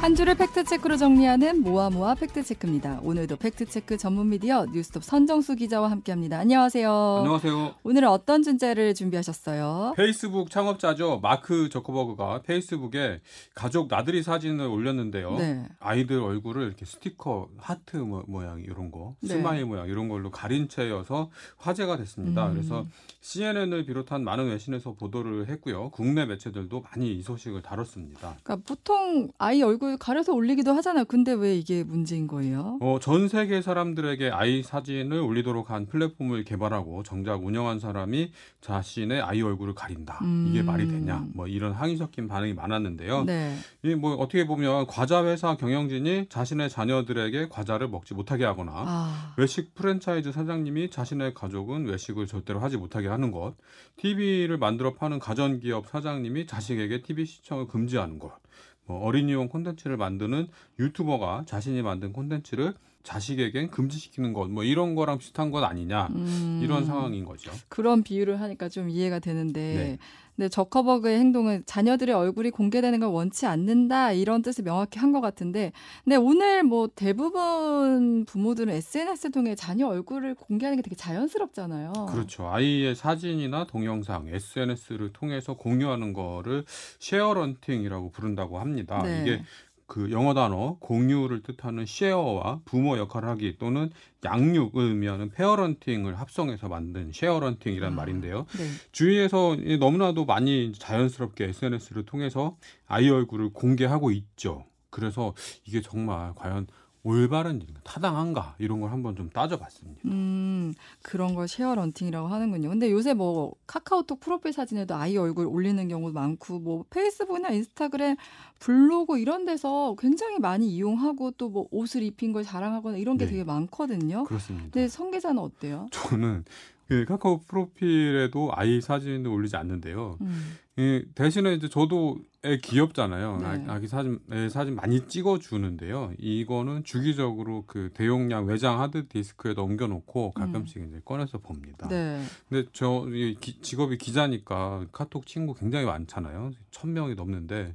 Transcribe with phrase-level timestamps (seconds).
[0.00, 3.00] 한 주를 팩트체크로 정리하는 모아모아 팩트체크입니다.
[3.02, 6.38] 오늘도 팩트체크 전문 미디어 뉴스톱 선정수 기자와 함께합니다.
[6.38, 7.16] 안녕하세요.
[7.18, 7.74] 안녕하세요.
[7.82, 9.94] 오늘은 어떤 주제를 준비하셨어요?
[9.96, 11.18] 페이스북 창업자죠.
[11.20, 13.20] 마크 저커버그가 페이스북에
[13.54, 15.36] 가족 나들이 사진을 올렸는데요.
[15.36, 15.66] 네.
[15.80, 19.28] 아이들 얼굴을 이렇게 스티커, 하트 모- 모양 이런 거, 네.
[19.30, 22.46] 스마일 모양 이런 걸로 가린 채여서 화제가 됐습니다.
[22.46, 22.54] 음.
[22.54, 22.86] 그래서
[23.20, 25.90] CNN을 비롯한 많은 외신에서 보도를 했고요.
[25.90, 28.36] 국내 매체들도 많이 이 소식을 다뤘습니다.
[28.42, 31.04] 그러니까 보통 아이 얼굴 가려서 올리기도 하잖아요.
[31.04, 32.78] 근데 왜 이게 문제인 거예요?
[32.80, 39.42] 어, 전 세계 사람들에게 아이 사진을 올리도록 한 플랫폼을 개발하고 정작 운영한 사람이 자신의 아이
[39.42, 40.20] 얼굴을 가린다.
[40.48, 40.66] 이게 음.
[40.66, 41.26] 말이 되냐?
[41.34, 43.24] 뭐 이런 항의 섞인 반응이 많았는데요.
[43.24, 43.56] 네.
[43.82, 50.32] 이뭐 어떻게 보면 과자 회사 경영진이 자신의 자녀들에게 과자를 먹지 못하게 하거나 아, 외식 프랜차이즈
[50.32, 53.54] 사장님이 자신의 가족은 외식을 절대로 하지 못하게 하는 것,
[53.96, 58.32] TV를 만들어 파는 가전기업 사장님이 자식에게 TV 시청을 금지하는 것,
[58.77, 65.50] 뭐 어린이용 콘텐츠를 만드는 유튜버가 자신이 만든 콘텐츠를 자식에겐 금지시키는 것, 뭐 이런 거랑 비슷한
[65.50, 67.50] 것 아니냐 음, 이런 상황인 거죠.
[67.68, 69.60] 그런 비유를 하니까 좀 이해가 되는데.
[69.60, 69.98] 네.
[70.38, 75.72] 근데 저커버그의 행동은 자녀들의 얼굴이 공개되는 걸 원치 않는다 이런 뜻을 명확히 한 것 같은데,
[76.04, 81.92] 근데 오늘 뭐 대부분 부모들은 SNS 통해 자녀 얼굴을 공개하는 게 되게 자연스럽잖아요.
[82.10, 82.46] 그렇죠.
[82.48, 86.64] 아이의 사진이나 동영상, SNS를 통해서 공유하는 거를
[87.00, 89.02] sharenting이라고 부른다고 합니다.
[89.02, 89.22] 네.
[89.22, 89.42] 이게
[89.88, 93.90] 그 영어 단어 공유를 뜻하는 쉐어와 부모 역할을 하기 또는
[94.22, 97.96] 양육을 의미하는 parenting을 합성해서 만든 sharenting이란 아.
[97.96, 98.44] 말인데요.
[98.58, 98.64] 네.
[98.92, 104.66] 주위에서 이 너무나도 많이 자연스럽게 SNS를 통해서 아이 얼굴을 공개하고 있죠.
[104.90, 106.66] 그래서 이게 정말 과연
[107.08, 110.00] 올바른 일인가, 타당한가 이런 걸 한번 좀 따져봤습니다.
[110.06, 112.68] 음, 그런 걸 sharenting이라고 하는군요.
[112.68, 118.16] 근데 요새 뭐 카카오톡 프로필 사진에도 아이 얼굴 올리는 경우도 많고 뭐 페이스북이나 인스타그램,
[118.60, 123.30] 블로그 이런 데서 굉장히 많이 이용하고 또 뭐 옷을 입힌 걸 자랑하거나 이런 게 네.
[123.30, 124.24] 되게 많거든요.
[124.24, 124.64] 그렇습니다.
[124.70, 125.86] 근데 선 기자는 어때요?
[125.90, 126.44] 저는
[126.88, 130.16] 그 카카오 프로필에도 아이 사진을 올리지 않는데요.
[130.22, 133.36] 음, 이 대신에 이제 저도 애 귀엽잖아요.
[133.42, 133.46] 네.
[133.46, 136.12] 아- 아기 사진, 애 사진 많이 찍어주는데요.
[136.18, 141.88] 이거는 주기적으로 그 대용량 외장 하드 디스크에 넘겨놓고 가끔씩 이제 꺼내서 봅니다.
[141.88, 141.90] 음.
[141.90, 142.22] 네.
[142.48, 146.52] 근데 저이 기- 직업이 기자니까 카톡 친구 굉장히 많잖아요.
[146.70, 147.74] 천 명이 넘는데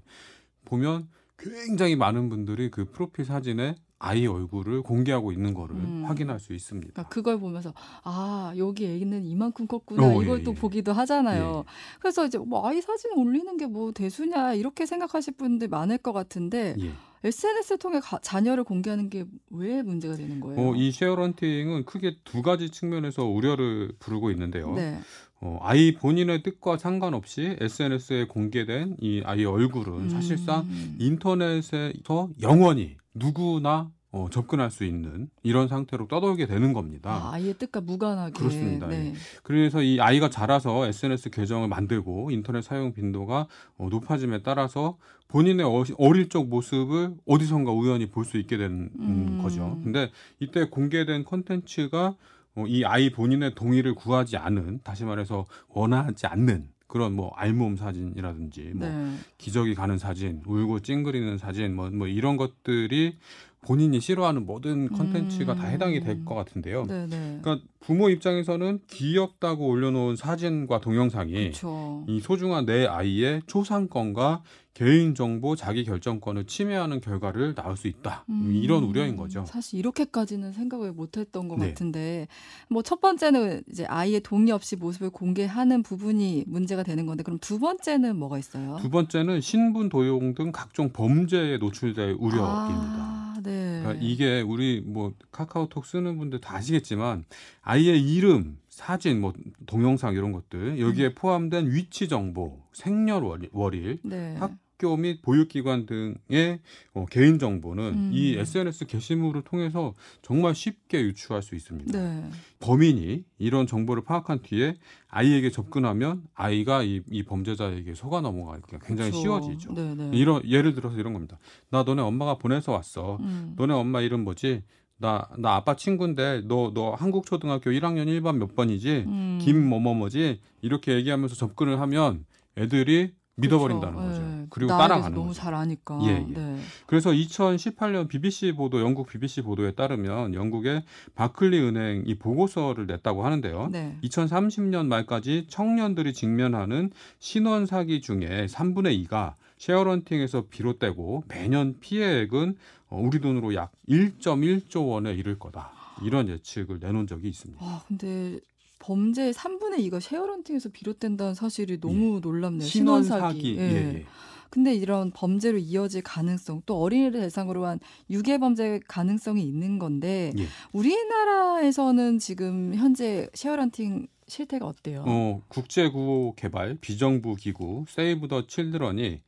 [0.65, 1.07] 보면
[1.37, 6.03] 굉장히 많은 분들이 그 프로필 사진에 아이 얼굴을 공개하고 있는 거를 음.
[6.05, 6.91] 확인할 수 있습니다.
[6.93, 10.55] 그러니까 그걸 보면서 아 여기 애기는 이만큼 컸구나 어, 이걸 예, 또 예.
[10.55, 11.63] 보기도 하잖아요.
[12.01, 16.75] 그래서 이제 뭐 아이 사진 올리는 게 뭐 대수냐 이렇게 생각하실 분들 많을 것 같은데
[16.79, 16.91] 예.
[17.25, 20.59] SNS 통해 가- 자녀를 공개하는 게 왜 문제가 되는 거예요?
[20.59, 24.73] 어, 이 쉐어런팅은 크게 두 가지 측면에서 우려를 부르고 있는데요.
[24.75, 24.99] 네.
[25.39, 30.95] 어, 아이 본인의 뜻과 상관없이 SNS에 공개된 이 아이의 얼굴은 사실상 음.
[30.99, 37.09] 인터넷에서 영원히 누구나 어, 접근할 수 있는 이런 상태로 떠돌게 되는 겁니다.
[37.11, 38.33] 아, 아이의 뜻과 무관하게.
[38.33, 38.85] 그렇습니다.
[38.87, 39.13] 네.
[39.41, 43.47] 그래서 이 아이가 자라서 SNS 계정을 만들고 인터넷 사용 빈도가
[43.77, 44.97] 어, 높아짐에 따라서
[45.29, 49.39] 본인의 어- 어릴 적 모습을 어디선가 우연히 볼 수 있게 되는 음.
[49.41, 49.79] 거죠.
[49.83, 52.15] 근데 이때 공개된 콘텐츠가
[52.55, 58.73] 어, 이 아이 본인의 동의를 구하지 않은, 다시 말해서 원하지 않는 그런 뭐 알몸 사진이라든지
[58.75, 59.17] 뭐 네.
[59.39, 63.17] 기저귀 가는 사진, 울고 찡그리는 사진, 뭐, 뭐 이런 것들이
[63.63, 65.71] 본인이 싫어하는 모든 컨텐츠가 다 음.
[65.71, 66.85] 해당이 될 것 같은데요.
[66.85, 67.39] 네, 네.
[67.41, 72.05] 그러니까 부모 입장에서는 귀엽다고 올려놓은 사진과 동영상이 그렇죠.
[72.07, 74.43] 이 소중한 내 아이의 초상권과
[74.73, 78.25] 개인정보 자기 결정권을 침해하는 결과를 낳을 수 있다.
[78.29, 79.45] 음, 이런 우려인 거죠.
[79.45, 81.69] 사실 이렇게까지는 생각을 못했던 것 네.
[81.69, 82.27] 같은데,
[82.69, 87.59] 뭐 첫 번째는 이제 아이의 동의 없이 모습을 공개하는 부분이 문제가 되는 건데, 그럼 두
[87.59, 88.77] 번째는 뭐가 있어요?
[88.81, 92.43] 두 번째는 신분 도용 등 각종 범죄에 노출될 우려입니다.
[92.45, 93.81] 아, 네.
[93.81, 97.25] 그러니까 이게 우리 뭐 카카오톡 쓰는 분들 다 아시겠지만
[97.61, 99.33] 아이의 이름, 사진, 뭐
[99.65, 101.15] 동영상 이런 것들 여기에 음.
[101.15, 104.35] 포함된 위치 정보, 생년월일, 네.
[104.37, 104.51] 학
[104.83, 106.59] 교 및 보육기관 등의
[106.93, 108.09] 어, 개인 정보는 음.
[108.13, 111.97] 이 SNS 게시물을 통해서 정말 쉽게 유추할 수 있습니다.
[111.97, 112.29] 네.
[112.59, 114.75] 범인이 이런 정보를 파악한 뒤에
[115.07, 119.21] 아이에게 접근하면 아이가 이, 이 범죄자에게 속아 넘어가기가 굉장히 그렇죠.
[119.21, 119.73] 쉬워지죠.
[119.73, 120.09] 네, 네.
[120.13, 121.37] 이런 예를 들어서 이런 겁니다.
[121.69, 123.17] 나 너네 엄마가 보내서 왔어.
[123.21, 123.53] 음.
[123.55, 124.63] 너네 엄마 이름 뭐지?
[124.97, 129.05] 나, 나 아빠 친구인데 너, 너 한국초등학교 1학년 1반 몇 번이지?
[129.07, 129.39] 음.
[129.41, 130.41] 김뭐뭐뭐지?
[130.61, 132.25] 이렇게 얘기하면서 접근을 하면
[132.57, 134.11] 애들이 믿어버린다는 그렇죠.
[134.21, 134.27] 거죠.
[134.27, 134.32] 네.
[134.53, 135.41] 그리고 따라가는 너무 거죠.
[135.41, 135.99] 잘 아니까.
[136.03, 136.19] 예, 예.
[136.31, 136.59] 네.
[136.85, 140.83] 그래서 2018년 BBC 보도, 영국 BBC 보도에 따르면 영국의
[141.15, 143.69] 바클리 은행 이 보고서를 냈다고 하는데요.
[143.71, 143.97] 네.
[144.03, 152.55] 2030년 말까지 청년들이 직면하는 신원 사기 중에 3분의 2가 쉐어런팅에서 비롯되고 매년 피해액은
[152.89, 155.71] 어, 우리 돈으로 약 1.1조 원에 이를 거다.
[156.03, 157.65] 이런 예측을 내놓은 적이 있습니다.
[157.65, 158.39] 와, 근데
[158.77, 162.67] 범죄의 3분의 2가 쉐어런팅에서 비롯된다는 사실이 너무 놀랍네요.
[162.67, 163.35] 신원 신원 사기.
[163.35, 163.57] 사기.
[163.57, 163.61] 예.
[163.61, 164.05] 예.
[164.53, 167.79] 근데 이런 범죄로 이어질 가능성, 또 어린이를 대상으로 한
[168.11, 170.45] 유괴 범죄 가능성이 있는 건데 예.
[170.73, 175.05] 우리나라에서는 지금 현재 쉐어런팅 실태가 어때요?
[175.07, 179.21] 어, 국제구호 개발 비정부 기구 세이브 더 칠드런이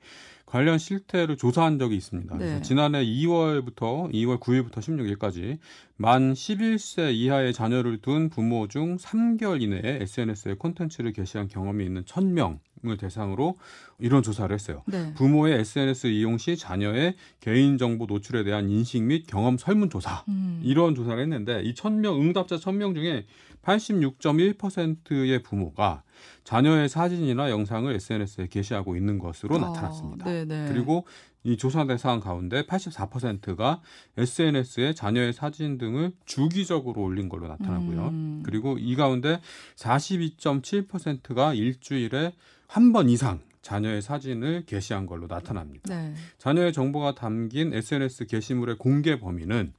[0.45, 2.37] 관련 실태를 조사한 적이 있습니다.
[2.37, 2.61] 네.
[2.61, 5.57] 지난해 2월부터 2월 9일부터 16일까지
[5.97, 12.59] 만 11세 이하의 자녀를 둔 부모 중 3개월 이내에 SNS에 콘텐츠를 게시한 경험이 있는 1000명
[12.91, 13.57] 을 대상으로
[13.99, 14.83] 이런 조사를 했어요.
[14.85, 15.13] 네.
[15.15, 20.61] 부모의 SNS 이용 시 자녀의 개인정보 노출에 대한 인식 및 경험 설문조사 음.
[20.63, 23.25] 이런 조사를 했는데 이 1000명 응답자 1000명 중에
[23.63, 26.03] 86.1%의 부모가
[26.43, 30.25] 자녀의 사진이나 영상을 SNS에 게시하고 있는 것으로 나타났습니다.
[30.25, 30.67] 아, 네네.
[30.71, 31.05] 그리고
[31.45, 33.81] 이 조사 대상 가운데 84%가
[34.17, 38.07] SNS에 자녀의 사진 등을 주기적으로 올린 걸로 나타나고요.
[38.07, 38.41] 음.
[38.43, 39.39] 그리고 이 가운데
[39.75, 42.33] 42.7%가 일주일에
[42.67, 45.83] 한 번 이상 자녀의 사진을 게시한 걸로 나타납니다.
[45.89, 46.13] 네.
[46.37, 49.73] 자녀의 정보가 담긴 SNS 게시물의 공개 범위는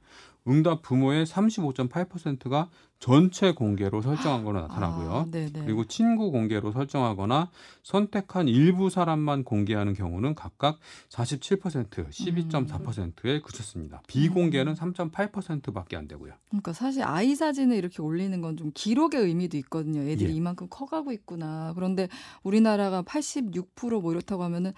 [0.47, 5.11] 응답 부모의 35.8%가 전체 공개로 설정한 걸로 나타나고요.
[5.11, 5.51] 아, 네네.
[5.65, 7.51] 그리고 친구 공개로 설정하거나
[7.83, 10.79] 선택한 일부 사람만 공개하는 경우는 각각
[11.09, 14.01] 47%, 12.4%에 그쳤습니다.
[14.07, 16.33] 비공개는 3.8%밖에 안 되고요.
[16.49, 20.01] 그러니까 사실 아이 사진을 이렇게 올리는 건 좀 기록의 의미도 있거든요.
[20.01, 20.33] 애들이 예.
[20.33, 21.73] 이만큼 커가고 있구나.
[21.75, 22.07] 그런데
[22.41, 24.73] 우리나라가 86%뭐 이렇다고 하면은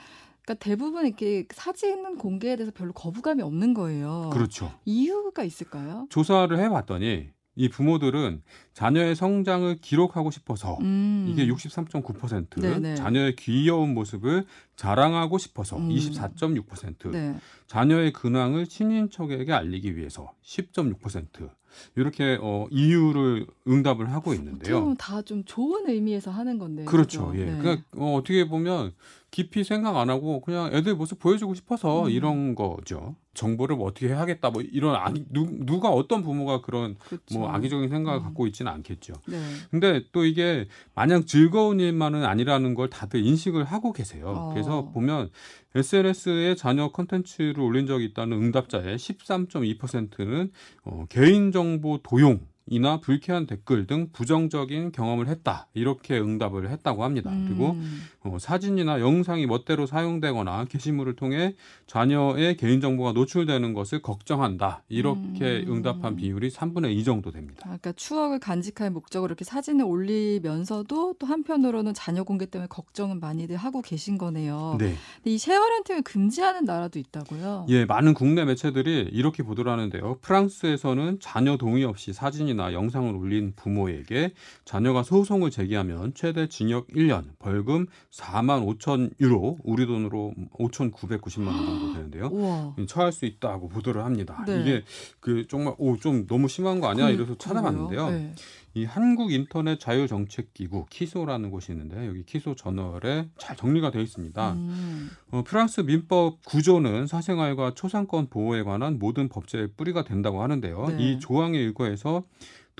[0.50, 4.32] 그러니까 대부분 이렇게 사진 공개에 대해서 별로 거부감이 없는 거예요.
[4.34, 4.74] 그렇죠.
[4.84, 6.08] 이유가 있을까요?
[6.10, 8.42] 조사를 해봤더니 이 부모들은
[8.74, 11.28] 자녀의 성장을 기록하고 싶어서 음.
[11.30, 12.96] 이게 63.9%, 네네.
[12.96, 15.90] 자녀의 귀여운 모습을 자랑하고 싶어서 음.
[15.90, 17.36] 24.6%, 네.
[17.68, 21.50] 자녀의 근황을 친인척에게 알리기 위해서 10.6%
[21.96, 24.96] 이렇게 어, 이유를 응답을 하고 있는데요.
[24.98, 26.86] 다 좀 좋은 의미에서 하는 건데.
[26.86, 27.28] 그렇죠.
[27.28, 27.40] 그죠?
[27.42, 27.46] 예.
[27.46, 27.58] 네.
[27.60, 28.94] 그러니까 어, 어떻게 보면
[29.32, 32.10] 깊이 생각 안 하고 그냥 애들 모습 보여주고 싶어서 음.
[32.10, 33.16] 이런 거죠.
[33.34, 37.38] 정보를 뭐 어떻게 해야겠다 뭐 이런 악이, 누, 누가 어떤 부모가 그런 그렇죠.
[37.38, 38.24] 뭐 악의적인 생각을 음.
[38.24, 39.14] 갖고 있지는 않겠죠.
[39.28, 39.38] 네.
[39.70, 44.34] 근데 또 이게 마냥 즐거운 일만은 아니라는 걸 다들 인식을 하고 계세요.
[44.36, 44.54] 어.
[44.54, 45.30] 그래서 보면
[45.76, 50.52] SNS에 자녀 컨텐츠를 올린 적이 있다는 응답자의 13.2%는
[50.84, 57.32] 어, 개인정보 도용 이나 불쾌한 댓글 등 부정적인 경험을 했다 이렇게 응답을 했다고 합니다.
[57.48, 58.04] 그리고 음.
[58.22, 61.56] 어, 사진이나 영상이 멋대로 사용되거나 게시물을 통해
[61.88, 65.74] 자녀의 개인정보가 노출되는 것을 걱정한다 이렇게 음.
[65.74, 67.62] 응답한 비율이 3분의 2 정도 됩니다.
[67.64, 73.58] 아, 그러니까 추억을 간직할 목적으로 이렇게 사진을 올리면서도 또 한편으로는 자녀 공개 때문에 걱정은 많이들
[73.58, 74.76] 하고 계신 거네요.
[74.80, 74.96] 네.
[75.16, 77.66] 근데 이 쉐어런팅을 금지하는 나라도 있다고요?
[77.70, 80.20] 예, 많은 국내 매체들이 이렇게 보도를 하는데요.
[80.22, 84.34] 프랑스에서는 자녀 동의 없이 사진이나 영상을 올린 부모에게
[84.66, 91.94] 자녀가 소송을 제기하면 최대 징역 1년, 벌금 4만 5천 유로, 우리 돈으로 5,990만 원 정도
[91.94, 92.28] 되는데요.
[92.32, 92.76] 우와.
[92.88, 94.44] 처할 수 있다고 보도를 합니다.
[94.48, 94.62] 네.
[94.62, 94.84] 이게
[95.20, 97.08] 그 정말 오 좀 너무 심한 거 아니야?
[97.08, 98.10] 그- 이래서 찾아봤는데요.
[98.10, 98.34] 네.
[98.76, 104.02] 이 한국 인터넷 자유 정책 기구 키소라는 곳이 있는데 여기 키소 저널에 잘 정리가 되어
[104.02, 104.54] 있습니다.
[104.54, 105.10] 음.
[105.32, 110.88] 어, 프랑스 민법 구조는 사생활과 초상권 보호에 관한 모든 법제의 뿌리가 된다고 하는데요.
[110.90, 110.98] 네.
[111.04, 112.24] 이 조항에 의거해서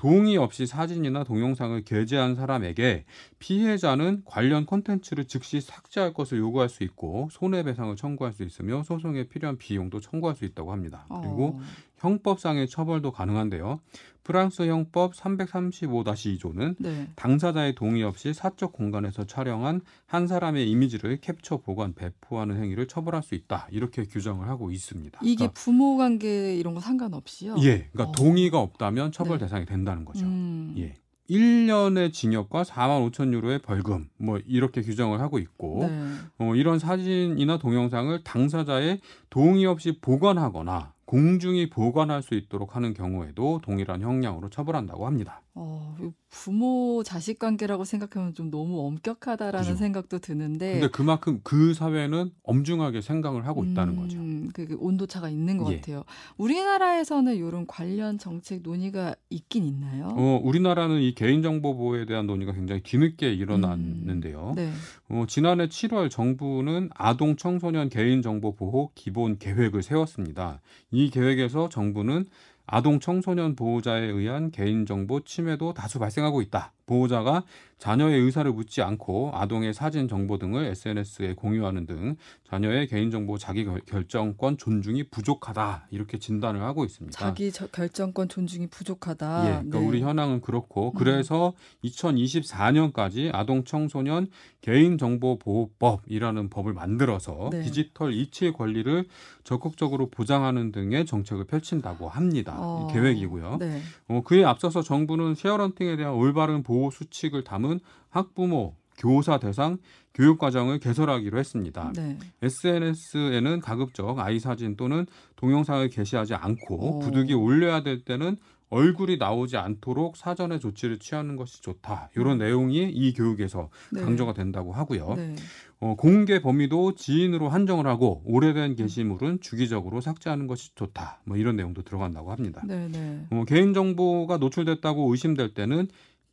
[0.00, 3.04] 동의 없이 사진이나 동영상을 게재한 사람에게
[3.38, 9.58] 피해자는 관련 콘텐츠를 즉시 삭제할 것을 요구할 수 있고 손해배상을 청구할 수 있으며 소송에 필요한
[9.58, 11.04] 비용도 청구할 수 있다고 합니다.
[11.10, 11.60] 그리고 어.
[12.00, 13.80] 형법상의 처벌도 가능한데요.
[14.22, 17.08] 프랑스 형법 335-2조는 네.
[17.16, 23.34] 당사자의 동의 없이 사적 공간에서 촬영한 한 사람의 이미지를 캡처, 보관, 배포하는 행위를 처벌할 수
[23.34, 23.68] 있다.
[23.70, 25.20] 이렇게 규정을 하고 있습니다.
[25.22, 27.56] 이게 그러니까, 부모 관계 이런 거 상관없이요?
[27.60, 28.12] 예, 그러니까 어.
[28.12, 29.44] 동의가 없다면 처벌 네.
[29.44, 30.26] 대상이 된다는 거죠.
[30.26, 30.74] 음.
[30.78, 30.94] 예.
[31.30, 36.14] 1년의 징역과 4만 5천 유로의 벌금 뭐 이렇게 규정을 하고 있고 네.
[36.38, 44.00] 어, 이런 사진이나 동영상을 당사자의 동의 없이 보관하거나 공중히 보관할 수 있도록 하는 경우에도 동일한
[44.00, 45.42] 형량으로 처벌한다고 합니다.
[45.62, 49.76] 어, 이 부모 자식 관계라고 생각하면 좀 너무 엄격하다라는 그죠.
[49.76, 54.16] 생각도 드는데 근데 그만큼 그 사회는 엄중하게 생각을 하고 있다는 거죠.
[54.16, 55.76] 음, 그, 그 온도차가 있는 것 예.
[55.76, 56.04] 같아요.
[56.38, 60.08] 우리나라에서는 이런 관련 정책 논의가 있긴 있나요?
[60.16, 64.54] 어, 우리나라는 이 개인정보 보호에 대한 논의가 굉장히 뒤늦게 일어났는데요.
[64.56, 64.72] 네.
[65.10, 70.62] 어, 지난해 7월 정부는 아동 청소년 개인정보 보호 기본 계획을 세웠습니다.
[70.90, 72.24] 이 계획에서 정부는
[72.72, 76.72] 아동 청소년 보호자에 의한 개인정보 침해도 다수 발생하고 있다.
[76.86, 77.42] 보호자가
[77.80, 83.80] 자녀의 의사를 묻지 않고 아동의 사진 정보 등을 SNS에 공유하는 등 자녀의 개인정보 자기 결-
[83.86, 85.86] 결정권 존중이 부족하다.
[85.90, 87.18] 이렇게 진단을 하고 있습니다.
[87.18, 89.44] 자기 저- 결정권 존중이 부족하다.
[89.46, 89.86] 예, 그러니까 네.
[89.86, 90.94] 우리 현황은 그렇고 음.
[90.98, 94.28] 그래서 2024년까지 아동 청소년
[94.60, 97.62] 개인정보보호법이라는 법을 만들어서 네.
[97.62, 99.06] 디지털 이치 권리를
[99.42, 102.56] 적극적으로 보장하는 등의 정책을 펼친다고 합니다.
[102.58, 103.56] 어, 이 계획이고요.
[103.58, 103.80] 네.
[104.08, 107.69] 어, 그에 앞서서 정부는 쉐어런팅에 대한 올바른 보호 수칙을 담은
[108.08, 109.78] 학부모, 교사 대상
[110.12, 111.92] 교육 과정을 개설하기로 했습니다.
[111.94, 112.18] 네.
[112.42, 116.98] SNS에는 가급적 아이 사진 또는 동영상을 게시하지 않고 오.
[116.98, 118.36] 부득이 올려야 될 때는
[118.70, 122.10] 얼굴이 나오지 않도록 사전에 조치를 취하는 것이 좋다.
[122.16, 123.96] 이런 내용이 이 교육에서 음.
[123.96, 124.00] 네.
[124.02, 125.14] 강조가 된다고 하고요.
[125.16, 125.34] 네.
[125.80, 131.20] 어, 공개 범위도 지인으로 한정을 하고 오래된 게시물은 주기적으로 삭제하는 것이 좋다.
[131.24, 132.62] 뭐 이런 내용도 들어간다고 합니다.
[132.64, 132.86] 네.
[132.88, 133.26] 네.
[133.30, 135.88] 어, 개인정보가 노출됐다고 의심될 때는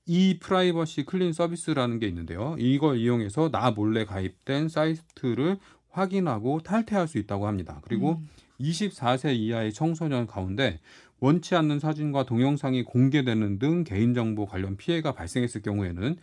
[0.08, 2.56] 이 프라이버시 clean 서비스라는 게 있는데요.
[2.58, 5.58] 이걸 이용해서 나 몰래 가입된 사이트를
[5.90, 7.82] 확인하고 탈퇴할 수 있다고 합니다.
[7.84, 8.30] 그리고 음.
[8.62, 10.80] 24세 이하의 청소년 가운데
[11.20, 16.16] 원치 않는 사진과 동영상이 공개되는 등 개인정보 관련 피해가 발생했을 경우에는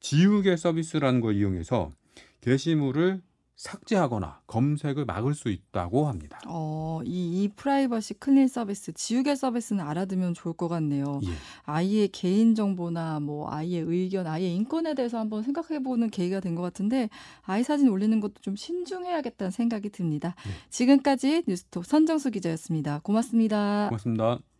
[0.00, 1.90] 지우개 서비스라는 걸 이용해서
[2.42, 3.22] 게시물을
[3.62, 6.40] 삭제하거나 검색을 막을 수 있다고 합니다.
[6.46, 11.20] 어, 이, 이 프라이버시 clean 서비스, 지우개 서비스는 알아두면 좋을 것 같네요.
[11.24, 11.28] 예.
[11.64, 16.60] 아이의 개인 정보나 뭐 아이의 의견, 아이의 인권에 대해서 한번 생각해 보는 계기가 된 것
[16.60, 17.08] 같은데
[17.42, 20.34] 아이 사진 올리는 것도 좀 신중해야겠다는 생각이 듭니다.
[20.44, 20.50] 네.
[20.68, 23.00] 지금까지 뉴스톱 선정수 기자였습니다.
[23.02, 23.86] 고맙습니다.
[23.88, 24.51] 고맙습니다.